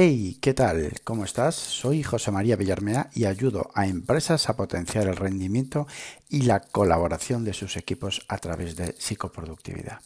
[0.00, 0.92] Hey, ¿qué tal?
[1.02, 1.56] ¿Cómo estás?
[1.56, 5.88] Soy José María Villarmea y ayudo a empresas a potenciar el rendimiento
[6.28, 10.00] y la colaboración de sus equipos a través de psicoproductividad.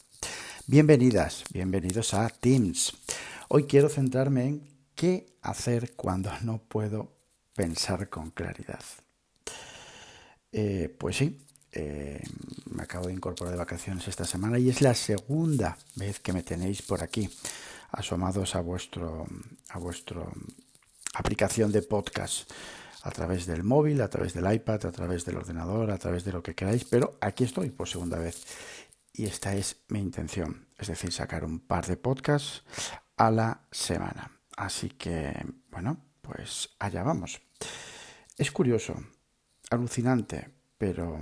[0.66, 2.94] Bienvenidas, bienvenidos a Teams.
[3.48, 7.12] Hoy quiero centrarme en qué hacer cuando no puedo
[7.54, 8.80] pensar con claridad.
[10.52, 11.38] Eh, pues sí,
[11.70, 12.22] eh,
[12.70, 16.42] me acabo de incorporar de vacaciones esta semana y es la segunda vez que me
[16.42, 17.28] tenéis por aquí
[17.92, 19.26] asomados a vuestro
[19.68, 20.32] a vuestro
[21.14, 22.50] aplicación de podcast
[23.02, 26.32] a través del móvil, a través del iPad, a través del ordenador, a través de
[26.32, 28.46] lo que queráis, pero aquí estoy por segunda vez.
[29.12, 32.62] Y esta es mi intención, es decir, sacar un par de podcasts
[33.16, 34.30] a la semana.
[34.56, 35.34] Así que,
[35.70, 37.40] bueno, pues allá vamos.
[38.38, 38.94] Es curioso,
[39.70, 41.20] alucinante, pero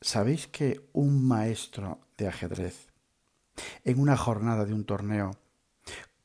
[0.00, 2.88] ¿sabéis que un maestro de ajedrez
[3.84, 5.32] en una jornada de un torneo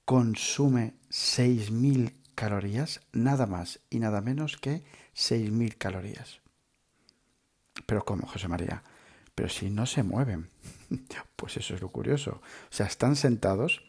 [0.06, 4.84] consume 6.000 calorías, nada más y nada menos que
[5.16, 6.40] 6.000 calorías.
[7.86, 8.84] Pero ¿cómo, José María?
[9.34, 10.50] Pero si no se mueven.
[11.36, 12.42] Pues eso es lo curioso.
[12.42, 13.84] O sea, están sentados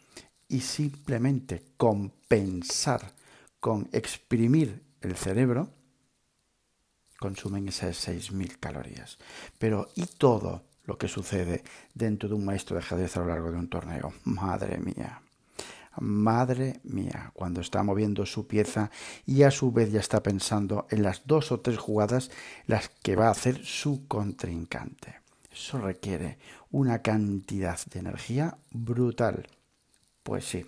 [0.48, 3.12] y simplemente con pensar,
[3.60, 5.70] con exprimir el cerebro,
[7.18, 9.18] consumen esas 6.000 calorías.
[9.58, 11.62] Pero ¿y todo lo que sucede
[11.94, 14.12] dentro de un maestro de ajedrez a lo largo de un torneo?
[14.24, 15.22] Madre mía.
[16.00, 18.90] Madre mía, cuando está moviendo su pieza
[19.24, 22.30] y a su vez ya está pensando en las dos o tres jugadas
[22.66, 25.20] las que va a hacer su contrincante.
[25.50, 26.38] Eso requiere
[26.70, 29.46] una cantidad de energía brutal.
[30.22, 30.66] Pues sí.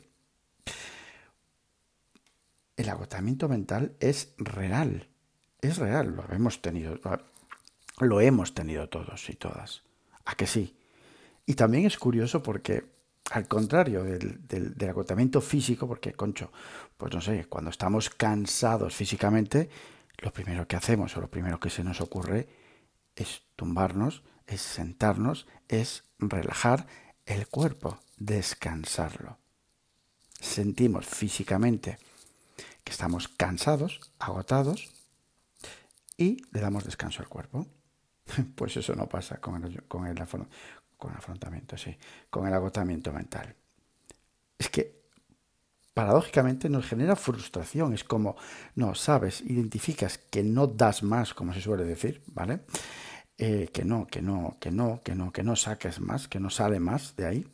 [2.77, 5.09] El agotamiento mental es real.
[5.61, 6.99] Es real, lo hemos tenido,
[7.99, 9.83] lo hemos tenido todos y todas.
[10.25, 10.77] ¿A que sí?
[11.45, 12.84] Y también es curioso porque
[13.31, 16.51] al contrario del, agotamiento físico, porque, concho,
[16.97, 19.69] pues no sé, cuando estamos cansados físicamente,
[20.19, 22.49] lo primero que hacemos o lo primero que se nos ocurre
[23.15, 26.87] es tumbarnos, es sentarnos, es relajar
[27.27, 29.39] el cuerpo, descansarlo.
[30.41, 31.99] Sentimos físicamente
[32.83, 34.89] que estamos cansados, agotados,
[36.16, 37.66] y le damos descanso al cuerpo.
[38.55, 40.21] Pues eso no pasa con el, con el,
[40.98, 41.97] con afrontamiento, sí,
[42.28, 43.54] con el agotamiento mental.
[44.59, 44.98] Es que
[45.94, 48.36] paradójicamente nos genera frustración, es como,
[48.75, 52.60] no, sabes, identificas que no das más, como se suele decir, ¿vale?
[53.38, 56.50] Eh, que no, que no, que no, que no, que no saques más, que no
[56.50, 57.47] sale más de ahí.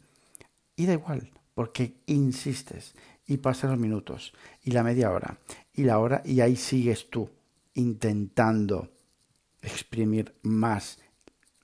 [0.76, 2.94] Y da igual, porque insistes
[3.26, 4.32] y pasan los minutos
[4.62, 5.38] y la media hora
[5.72, 7.30] y la hora y ahí sigues tú
[7.74, 8.90] intentando
[9.62, 10.98] exprimir más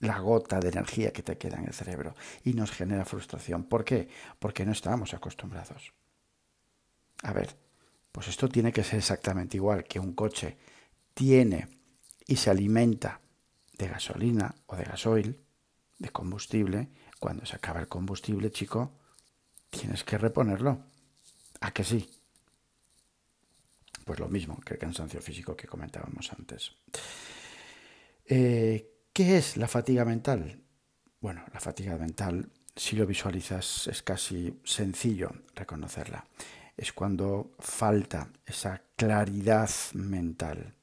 [0.01, 3.63] la gota de energía que te queda en el cerebro y nos genera frustración.
[3.63, 4.09] ¿Por qué?
[4.39, 5.93] Porque no estamos acostumbrados.
[7.23, 7.55] A ver,
[8.11, 10.57] pues esto tiene que ser exactamente igual que un coche
[11.13, 11.67] tiene
[12.27, 13.21] y se alimenta
[13.77, 15.39] de gasolina o de gasoil,
[15.99, 16.89] de combustible.
[17.19, 18.97] Cuando se acaba el combustible, chico,
[19.69, 20.83] tienes que reponerlo.
[21.61, 22.09] ¿A que sí?
[24.03, 26.71] Pues lo mismo que el cansancio físico que comentábamos antes.
[28.25, 28.90] Eh,
[29.23, 30.63] ¿Qué es la fatiga mental?
[31.19, 36.25] Bueno, la fatiga mental, si lo visualizas, es casi sencillo reconocerla.
[36.75, 40.73] Es cuando falta esa claridad mental.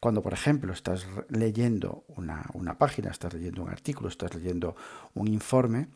[0.00, 4.74] Cuando, por ejemplo, estás leyendo una, una, página, estás leyendo un artículo, estás leyendo
[5.12, 5.88] un informe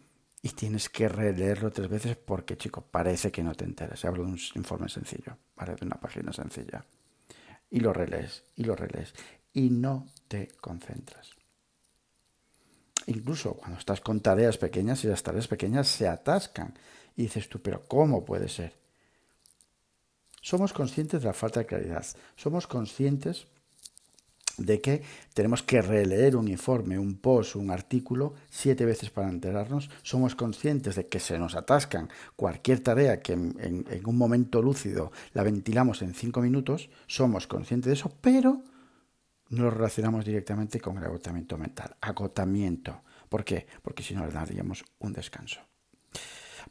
[0.42, 4.04] y tienes que releerlo tres veces porque, chico, parece que no te enteras.
[4.04, 5.76] Hablo de un informe sencillo, ¿vale?
[5.76, 6.84] de una página sencilla.
[7.70, 9.14] Y lo relees, y lo relees
[9.53, 11.31] y no te concentras.
[13.06, 16.75] Incluso cuando estás con tareas pequeñas y las tareas pequeñas se atascan
[17.16, 18.75] y dices tú, pero ¿cómo puede ser?
[20.42, 22.04] Somos conscientes de la falta de claridad,
[22.37, 23.47] somos conscientes
[24.58, 29.88] de que tenemos que releer un informe, un post, un artículo siete veces para enterarnos.
[30.02, 35.12] Somos conscientes de que se nos atascan cualquier tarea que en, en un momento lúcido
[35.32, 36.90] la ventilamos en cinco minutos.
[37.06, 38.62] Somos conscientes de eso, pero
[39.50, 41.96] no lo relacionamos directamente con el agotamiento mental.
[42.00, 43.02] Agotamiento.
[43.28, 43.66] ¿Por qué?
[43.82, 45.60] Porque si no le daríamos un descanso.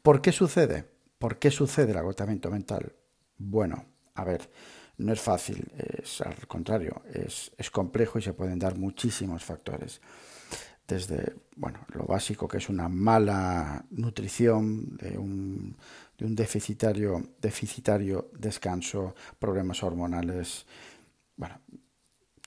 [0.01, 0.85] ¿Por qué sucede?
[1.18, 2.94] ¿Por qué sucede el agotamiento mental?
[3.38, 3.85] Bueno,
[4.15, 4.50] a ver,
[4.97, 10.01] no es fácil, es al contrario, es, complejo y se pueden dar muchísimos factores.
[10.88, 15.75] Desde, bueno, lo básico que es una mala nutrición, de un,
[16.18, 20.65] de un deficitario, deficitario descanso, problemas hormonales,
[21.35, 21.59] bueno,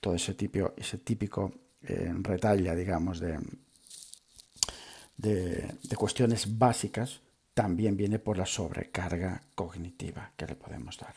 [0.01, 1.53] todo ese, tipo, ese típico
[1.83, 3.39] eh, retalla, digamos, de,
[5.17, 7.21] de, cuestiones básicas
[7.53, 11.15] también viene por la sobrecarga cognitiva que le podemos dar.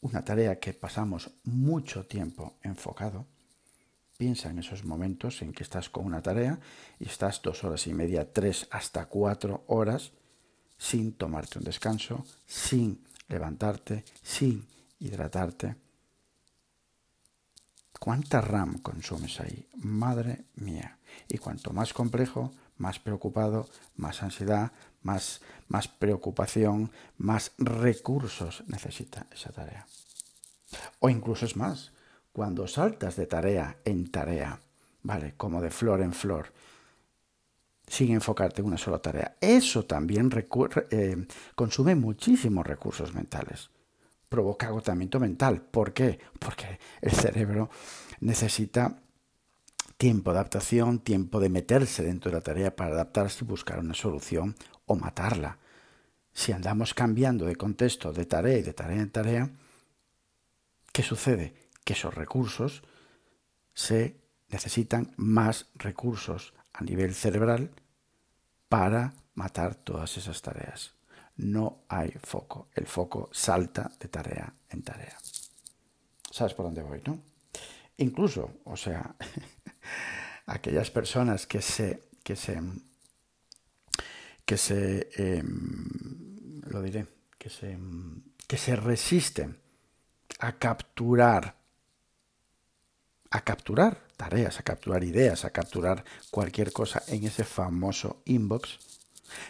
[0.00, 3.26] Una tarea que pasamos mucho tiempo enfocado,
[4.18, 6.58] piensa en esos momentos en que estás con una tarea
[6.98, 10.12] y estás dos horas y media, tres hasta cuatro horas
[10.76, 14.66] sin tomarte un descanso, sin levantarte, sin
[14.98, 15.83] hidratarte.
[18.04, 19.66] ¿Cuánta RAM consumes ahí?
[19.76, 20.98] Madre mía.
[21.26, 23.66] Y cuanto más complejo, más preocupado,
[23.96, 29.86] más ansiedad, más, más preocupación, más recursos necesita esa tarea.
[30.98, 31.92] O incluso es más,
[32.34, 34.60] cuando saltas de tarea en tarea,
[35.02, 35.32] ¿vale?
[35.38, 36.52] Como de flor en flor,
[37.86, 39.38] sin enfocarte en una sola tarea.
[39.40, 40.30] Eso también
[40.90, 43.70] eh, consume muchísimos recursos mentales.
[44.34, 45.60] Provoca agotamiento mental.
[45.60, 46.18] ¿Por qué?
[46.40, 47.70] Porque el cerebro
[48.18, 49.00] necesita
[49.96, 53.94] tiempo de adaptación, tiempo de meterse dentro de la tarea para adaptarse y buscar una
[53.94, 55.58] solución o matarla.
[56.32, 59.50] Si andamos cambiando de contexto de tarea y de tarea en tarea,
[60.92, 61.54] ¿qué sucede?
[61.84, 62.82] Que esos recursos
[63.72, 64.16] se
[64.48, 67.70] necesitan más recursos a nivel cerebral
[68.68, 70.93] para matar todas esas tareas.
[71.36, 72.68] No hay foco.
[72.74, 75.18] El foco salta de tarea en tarea.
[76.30, 77.18] ¿Sabes por dónde voy, no?
[77.98, 79.14] Incluso, o sea,
[80.46, 82.60] aquellas personas que se, que se,
[84.44, 87.06] que se, em, lo diré,
[87.38, 87.78] que se,
[88.46, 89.58] que se resisten
[90.40, 91.56] a capturar,
[93.30, 98.78] a capturar tareas, a capturar ideas, a capturar cualquier cosa en ese famoso inbox,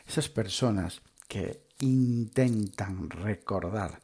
[0.06, 4.00] esas personas que intentan recordar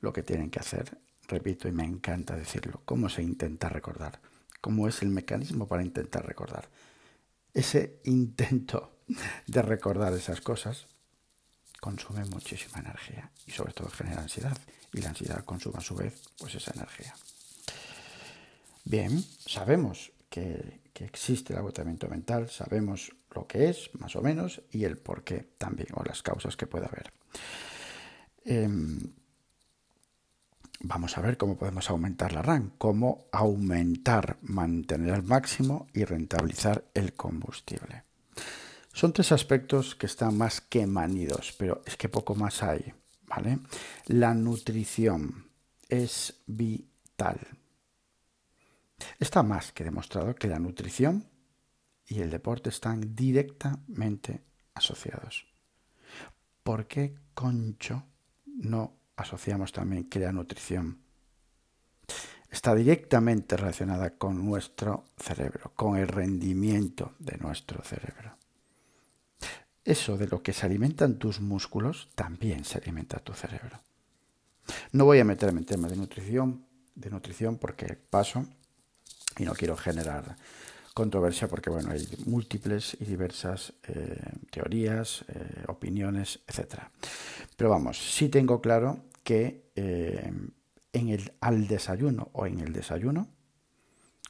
[0.00, 0.98] lo que tienen que hacer,
[1.28, 4.20] repito y me encanta decirlo, cómo se intenta recordar,
[4.60, 6.68] cómo es el mecanismo para intentar recordar.
[7.52, 8.98] Ese intento
[9.46, 10.86] de recordar esas cosas
[11.80, 14.56] consume muchísima energía y sobre todo genera ansiedad
[14.92, 17.14] y la ansiedad consume a su vez pues esa energía.
[18.84, 24.84] Bien, sabemos que, existe el agotamiento mental, sabemos lo que es, más o menos, y
[24.84, 27.12] el por qué también, o las causas que puede haber.
[28.44, 29.00] Em,
[30.80, 36.84] vamos a ver cómo podemos aumentar la RAM, cómo aumentar, mantener al máximo y rentabilizar
[36.94, 38.04] el combustible.
[38.92, 42.94] Son tres aspectos que están más que manidos, pero es que poco más hay,
[43.26, 43.58] ¿vale?
[44.06, 45.48] La nutrición
[45.88, 47.40] es vital.
[49.18, 51.26] Está más que demostrado que la nutrición
[52.06, 54.42] y el deporte están directamente
[54.74, 55.46] asociados.
[56.62, 58.04] ¿Por qué, concho,
[58.46, 61.02] no asociamos también que la nutrición
[62.50, 68.36] está directamente relacionada con nuestro cerebro, con el rendimiento de nuestro cerebro?
[69.84, 73.80] Eso de lo que se alimentan tus músculos también se alimenta tu cerebro.
[74.92, 78.46] No voy a meterme en temas de nutrición, de nutrición porque paso
[79.36, 80.36] y no quiero generar
[80.94, 84.16] controversia porque bueno hay múltiples y diversas eh,
[84.50, 86.90] teorías eh, opiniones etcétera.
[87.56, 90.32] Pero vamos sí tengo claro que eh,
[90.92, 93.28] en el al desayuno o en el desayuno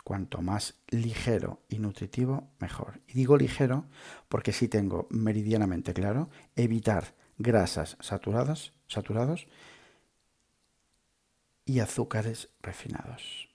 [0.03, 3.01] cuanto más ligero y nutritivo mejor.
[3.09, 3.87] Y digo ligero
[4.29, 9.47] porque sí tengo meridianamente claro evitar grasas saturadas saturados
[11.67, 13.54] y azúcares refinados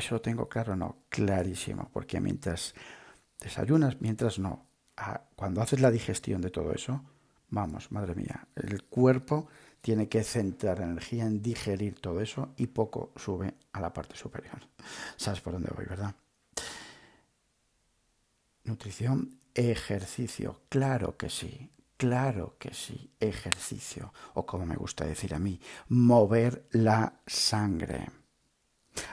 [0.00, 2.74] eso lo tengo claro, no, clarísimo, porque mientras
[3.38, 4.66] desayunas, mientras no,
[5.36, 7.04] cuando haces la digestión de todo eso,
[7.48, 9.48] vamos, madre mía, el cuerpo
[9.80, 14.60] tiene que centrar energía en digerir todo eso y poco sube a la parte superior.
[15.16, 16.14] ¿Sabes por dónde voy, verdad?
[18.64, 25.38] Nutrición, ejercicio, claro que sí, claro que sí, ejercicio, o como me gusta decir a
[25.38, 28.19] mí, mover la sangre.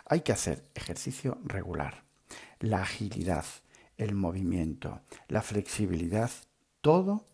[0.06, 2.04] Hay que hacer ejercicio regular.
[2.60, 3.46] La agilidad,
[3.98, 6.32] el movimiento, la flexibilidad,
[6.82, 7.26] todo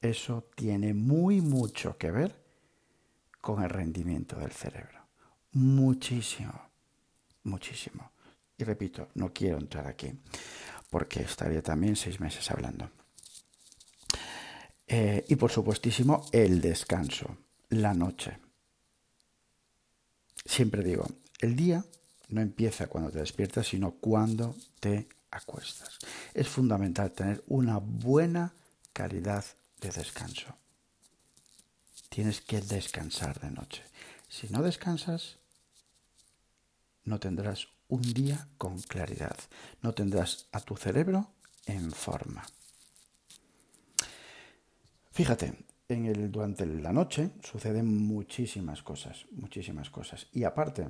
[0.00, 2.42] eso tiene muy mucho que ver
[3.40, 5.06] con el rendimiento del cerebro.
[5.52, 6.52] Muchísimo,
[7.44, 8.12] muchísimo.
[8.56, 10.12] Y repito, no quiero entrar aquí
[10.90, 12.90] porque estaría también seis meses hablando.
[14.86, 17.38] Eh, y por supuestísimo, el descanso,
[17.70, 18.36] la noche.
[20.44, 21.06] Siempre digo,
[21.42, 21.84] el día
[22.28, 25.98] no empieza cuando te despiertas, sino cuando te acuestas.
[26.32, 28.54] Es fundamental tener una buena
[28.92, 29.44] calidad
[29.80, 30.56] de descanso.
[32.08, 33.82] Tienes que descansar de noche.
[34.28, 35.38] Si no descansas,
[37.04, 39.36] no tendrás un día con claridad.
[39.82, 41.32] No tendrás a tu cerebro
[41.66, 42.44] en forma.
[45.10, 50.26] Fíjate, en el, durante la noche suceden muchísimas cosas, muchísimas cosas.
[50.32, 50.88] Y aparte,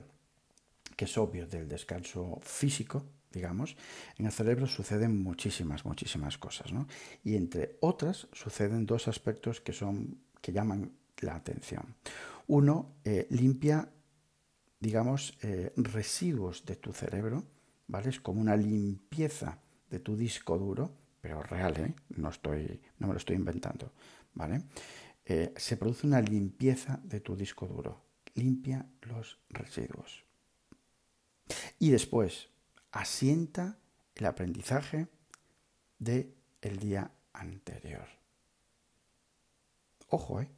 [1.02, 3.76] que es obvio del descanso físico, digamos,
[4.18, 6.86] en el cerebro suceden muchísimas, muchísimas cosas, ¿no?
[7.24, 10.92] Y entre otras suceden dos aspectos que son que llaman
[11.22, 11.96] la atención.
[12.46, 13.90] Uno, eh, limpia,
[14.78, 17.42] digamos, eh, residuos de tu cerebro,
[17.88, 18.10] ¿vale?
[18.10, 19.58] Es como una limpieza
[19.90, 21.94] de tu disco duro, pero real, ¿eh?
[22.10, 23.90] No, estoy, no me lo estoy inventando,
[24.34, 24.62] ¿vale?
[25.24, 28.04] Eh, se produce una limpieza de tu disco duro,
[28.36, 30.22] limpia los residuos.
[31.78, 32.48] Y después,
[32.90, 33.78] asienta
[34.14, 35.08] el aprendizaje
[35.98, 38.06] del el día anterior.
[40.08, 40.50] Ojo, ¿eh?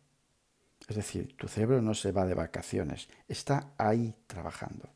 [0.88, 4.90] Es decir, tu cerebro no se va de vacaciones, está ahí trabajando,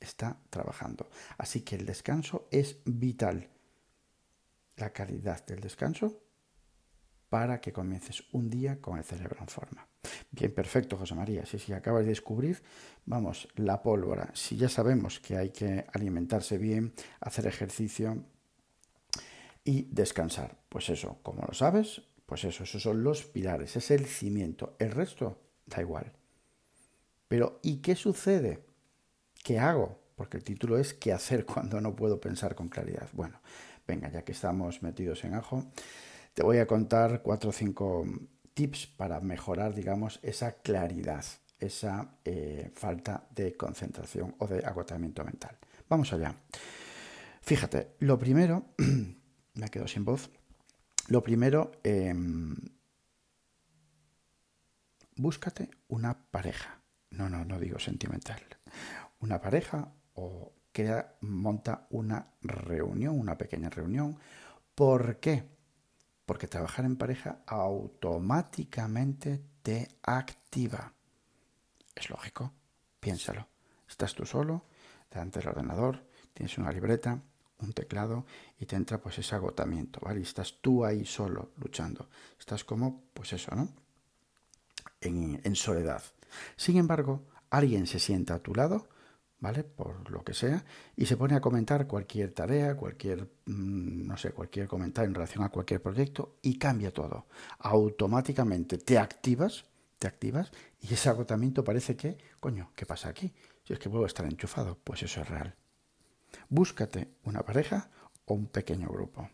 [0.00, 1.08] está trabajando.
[1.38, 3.48] Así que el descanso es vital.
[4.76, 6.20] La calidad del descanso
[7.28, 9.89] para que comiences un día con el cerebro en forma.
[10.30, 11.44] Bien, perfecto, José María.
[11.44, 12.62] Si, si acabas de descubrir,
[13.04, 14.30] vamos, la pólvora.
[14.34, 18.24] Si ya sabemos que hay que alimentarse bien, hacer ejercicio
[19.64, 24.06] y descansar, pues eso, como lo sabes, pues eso, esos son los pilares, es el
[24.06, 24.76] cimiento.
[24.78, 26.12] El resto da igual.
[27.28, 28.64] Pero ¿y qué sucede?
[29.42, 29.98] ¿Qué hago?
[30.14, 33.08] Porque el título es ¿qué hacer cuando no puedo pensar con claridad?
[33.12, 33.40] Bueno,
[33.86, 35.64] venga, ya que estamos metidos en ajo,
[36.34, 38.06] te voy a contar cuatro o cinco
[38.54, 41.24] tips para mejorar, digamos, esa claridad,
[41.58, 45.56] esa eh, falta de concentración o de agotamiento mental.
[45.88, 46.34] Vamos allá.
[47.42, 48.74] Fíjate, lo primero,
[49.54, 50.30] me quedo sin voz,
[51.08, 52.54] lo primero, em,
[55.16, 56.80] búscate una pareja.
[57.10, 58.40] No, no, no digo sentimental.
[59.18, 64.18] Una pareja o crea, monta una reunión, una pequeña reunión.
[64.74, 65.44] ¿Por qué?
[66.30, 70.92] Porque trabajar en pareja automáticamente te activa.
[71.92, 72.52] Es lógico,
[73.00, 73.48] piénsalo.
[73.88, 74.64] Estás tú solo,
[75.10, 77.20] delante del ordenador, tienes una libreta,
[77.58, 78.26] un teclado
[78.60, 80.20] y te entra pues ese agotamiento, ¿vale?
[80.20, 82.08] Y estás tú ahí solo luchando.
[82.38, 83.68] Estás como, pues eso, ¿no?
[85.00, 86.04] En, en soledad.
[86.54, 88.88] Sin embargo, alguien se sienta a tu lado
[89.40, 89.64] ¿vale?
[89.64, 94.32] Por lo que sea, y se pone a comentar cualquier tarea, cualquier, mm, no sé,
[94.32, 97.26] cualquier comentario en relación a cualquier proyecto y cambia todo.
[97.58, 99.64] Automáticamente te activas,
[99.98, 103.32] te activas y ese agotamiento parece que, coño, ¿qué pasa aquí?
[103.64, 105.54] Si es que a estar enchufado, pues eso es real.
[106.48, 107.90] Búscate una pareja
[108.26, 109.28] o un pequeño grupo.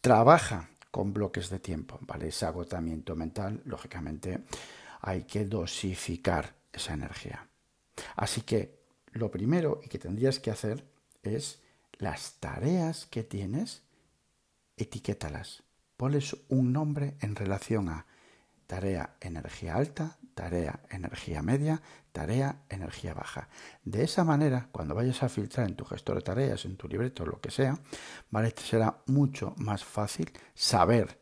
[0.00, 2.28] Trabaja con bloques de tiempo, ¿vale?
[2.28, 4.44] Ese agotamiento mental, lógicamente,
[5.00, 7.48] hay que dosificar esa energía.
[8.16, 10.84] Así que lo primero y que tendrías que hacer
[11.22, 11.60] es
[11.98, 13.82] las tareas que tienes,
[14.76, 15.62] etiquétalas.
[15.96, 18.06] Ponles un nombre en relación a
[18.66, 21.80] tarea energía alta, tarea energía media,
[22.12, 23.48] tarea energía baja.
[23.84, 27.24] De esa manera, cuando vayas a filtrar en tu gestor de tareas, en tu libreto,
[27.24, 27.78] lo que sea,
[28.30, 28.50] ¿vale?
[28.50, 31.18] te será mucho más fácil saber,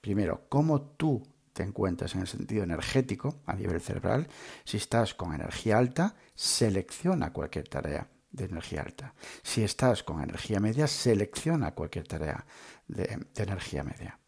[0.00, 4.28] primero, cómo tú te encuentras en el sentido energético a nivel cerebral,
[4.64, 9.14] si estás con energía alta, selecciona cualquier tarea de energía alta.
[9.42, 12.44] Si estás con energía media, selecciona cualquier tarea
[12.88, 14.18] de, energía media.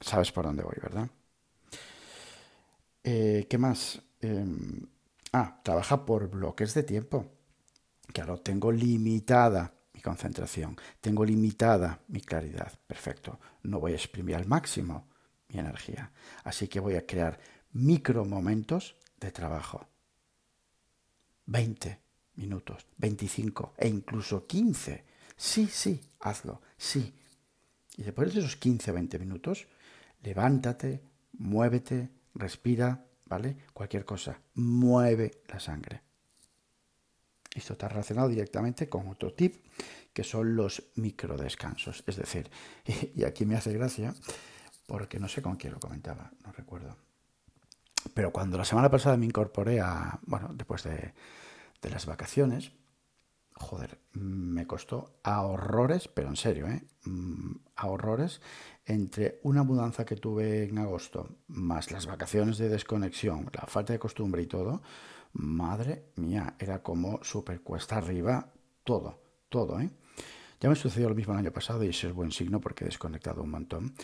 [0.00, 1.08] Sabes por dónde voy, ¿verdad?
[3.02, 4.00] Eh, ¿Qué más?
[4.20, 4.86] Em,
[5.32, 7.26] ah, trabaja por bloques de tiempo.
[8.12, 12.72] Claro, tengo limitada mi concentración, tengo limitada mi claridad.
[12.86, 15.08] Perfecto, no voy a exprimir al máximo
[15.48, 16.12] mi energía.
[16.44, 17.38] Así que voy a crear
[17.72, 19.86] micro momentos de trabajo.
[21.46, 21.98] 20
[22.36, 25.04] minutos, 25 e incluso 15.
[25.36, 27.14] Sí, sí, hazlo, sí.
[27.96, 29.66] Y después de esos 15 o 20 minutos,
[30.22, 31.02] levántate,
[31.38, 33.56] muévete, respira, ¿vale?
[33.72, 36.02] Cualquier cosa, mueve la sangre.
[37.54, 39.56] Esto está relacionado directamente con otro tip,
[40.12, 42.04] que son los microdescansos.
[42.06, 42.50] Es decir,
[43.14, 44.14] y aquí me hace gracia,
[44.88, 46.96] porque no sé con quién lo comentaba, no recuerdo.
[48.14, 51.12] Pero cuando la semana pasada me incorporé a, bueno, después de,
[51.82, 52.72] las vacaciones,
[53.52, 56.82] joder, me costó a horrores, pero en serio, ¿eh?
[57.04, 58.40] Mm, a horrores,
[58.86, 63.98] entre una mudanza que tuve en agosto, más las vacaciones de desconexión, la falta de
[63.98, 64.80] costumbre y todo,
[65.34, 68.54] madre mía, era como super cuesta arriba,
[68.84, 69.90] todo, todo, ¿eh?
[70.60, 72.88] Ya me sucedió lo mismo el año pasado y ese es buen signo porque he
[72.88, 73.94] desconectado un montón.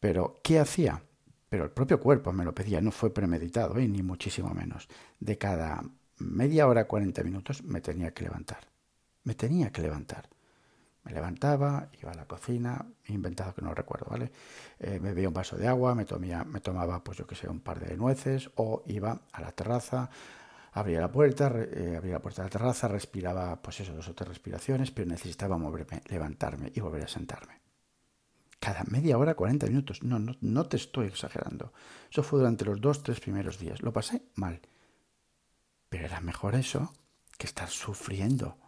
[0.00, 1.02] Pero, ¿qué hacía?
[1.48, 3.88] Pero el propio cuerpo me lo pedía, no fue premeditado, ¿eh?
[3.88, 4.88] ni muchísimo menos.
[5.18, 5.82] De cada
[6.18, 8.68] media hora, 40 minutos, me tenía que levantar.
[9.24, 10.28] Me tenía que levantar.
[11.04, 14.30] Me levantaba, iba a la cocina, inventado que no recuerdo, ¿vale?
[14.78, 17.60] Eh, me bebía un vaso de agua, me, me tomaba, pues yo que sé, un
[17.60, 20.10] par de nueces, o iba a la terraza,
[20.72, 24.14] abría la puerta, eh, abría la puerta de la terraza, respiraba, pues eso, dos o
[24.14, 27.67] tres respiraciones, pero necesitaba moverme, levantarme y volver a sentarme.
[28.68, 30.02] Cada media hora, 40 minutos.
[30.02, 31.72] No, no, no te estoy exagerando.
[32.10, 33.80] Eso fue durante los dos, tres primeros días.
[33.80, 34.60] Lo pasé mal.
[35.88, 36.92] Pero era mejor eso
[37.38, 38.58] que estar sufriendo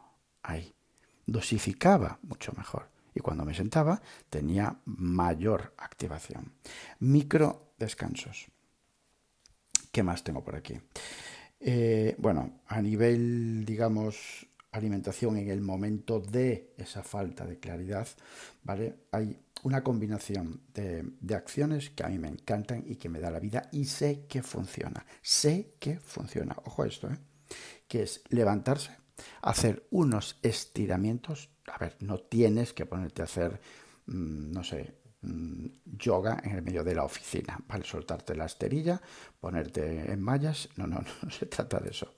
[0.43, 0.75] ahí
[1.27, 2.89] dosificaba mucho mejor.
[3.15, 6.55] Y cuando me sentaba tenía mayor activación.
[7.01, 8.47] Micro descansos.
[9.93, 10.81] ¿Qué más tengo por aquí?
[11.61, 18.07] Eh, bueno, a nivel, digamos, alimentación en el momento de esa falta de claridad,
[18.63, 18.95] ¿vale?
[19.11, 23.41] Hay una combinación de, acciones que a mí me encantan y que me da la
[23.41, 25.05] vida y sé que funciona.
[25.23, 26.57] Sé que funciona.
[26.65, 27.19] Ojo a esto, ¿eh?
[27.89, 28.97] Que es levantarse,
[29.43, 31.51] hacer unos estiramientos.
[31.67, 33.61] A ver, no tienes que ponerte a hacer,
[34.07, 37.85] mm, no sé, mm, yoga en el medio de la oficina, ¿vale?
[37.85, 39.01] Soltarte la esterilla,
[39.41, 40.69] ponerte en mallas.
[40.77, 42.15] No, no, no se trata de eso.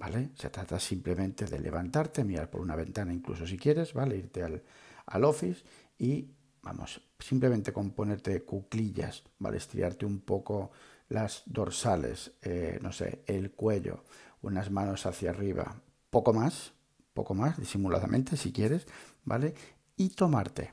[0.00, 0.30] ¿Vale?
[0.34, 4.16] Se trata simplemente de levantarte, mirar por una ventana incluso si quieres, ¿vale?
[4.16, 4.62] Irte al,
[5.04, 5.62] al office
[5.98, 6.26] y,
[6.62, 9.58] vamos, simplemente con ponerte cuclillas, ¿vale?
[9.58, 10.70] Estirarte un poco
[11.10, 14.04] las dorsales, eh, no sé, el cuello,
[14.40, 16.72] unas manos hacia arriba, poco más,
[17.12, 18.86] poco más, disimuladamente si quieres,
[19.24, 19.52] ¿vale?
[19.98, 20.72] Y tomarte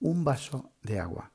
[0.00, 1.32] un vaso de agua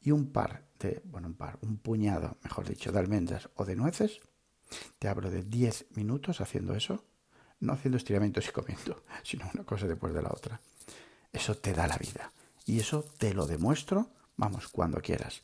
[0.00, 3.76] y un par de, bueno, un par, un puñado, mejor dicho, de almendras o de
[3.76, 4.20] nueces.
[4.98, 7.04] Te hablo de 10 minutos haciendo eso,
[7.60, 10.60] no haciendo estiramientos y comiendo, sino una cosa después de la otra.
[11.32, 12.32] Eso te da la vida.
[12.66, 15.42] Y eso te lo demuestro, vamos, cuando quieras.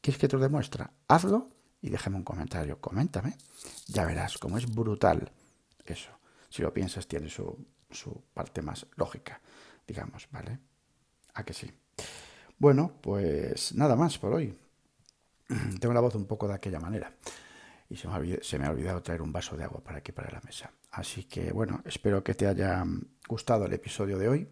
[0.00, 0.86] ¿Quieres que te lo demuestre?
[1.08, 1.48] Hazlo
[1.80, 2.80] y déjame un comentario.
[2.80, 3.36] Coméntame.
[3.88, 5.32] Ya verás cómo es brutal
[5.86, 6.10] eso
[6.48, 7.56] si lo piensas, tiene su,
[8.34, 9.40] parte más lógica,
[9.86, 10.58] digamos, ¿vale?
[11.34, 11.70] ¿A que sí?
[12.58, 14.54] Bueno, pues nada más por hoy.
[15.80, 17.12] Tengo la voz un poco de aquella manera
[17.92, 20.30] y se me, se me, ha olvidado traer un vaso de agua para aquí, para
[20.30, 20.72] la mesa.
[20.92, 22.84] Así que bueno, espero que te haya
[23.28, 24.48] gustado el episodio de hoy.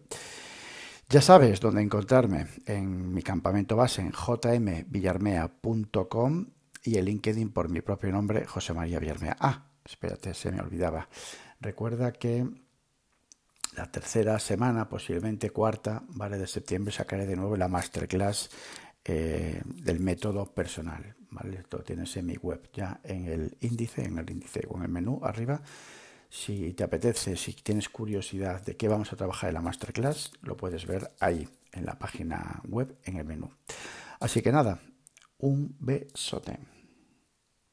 [1.09, 6.45] Ya sabes dónde encontrarme en mi campamento base en jmvillarmea.com
[6.83, 9.35] y el LinkedIn por mi propio nombre, José María Villarmea.
[9.39, 11.09] Ah, espérate, se me olvidaba.
[11.59, 12.47] Recuerda que
[13.75, 16.37] la tercera semana, posiblemente cuarta, ¿vale?
[16.37, 18.49] De septiembre sacaré de nuevo la masterclass
[19.03, 21.15] eh, del método personal,
[21.57, 24.89] Esto tienes en mi web ya en el índice, en el índice o en el
[24.89, 25.61] menú arriba.
[26.29, 30.55] Si te apetece, si tienes curiosidad de qué vamos a trabajar en la masterclass, lo
[30.55, 33.49] puedes ver ahí en la página web en el menú.
[34.19, 34.79] Así que nada,
[35.39, 36.59] un besote.